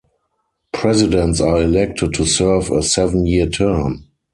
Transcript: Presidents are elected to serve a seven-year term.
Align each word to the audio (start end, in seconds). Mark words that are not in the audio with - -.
Presidents 0.73 1.39
are 1.39 1.61
elected 1.61 2.15
to 2.15 2.25
serve 2.25 2.71
a 2.71 2.81
seven-year 2.81 3.47
term. 3.49 4.07